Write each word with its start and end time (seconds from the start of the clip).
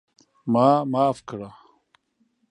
ما 0.53 0.67
معاف 0.91 1.17
کړه! 1.29 1.49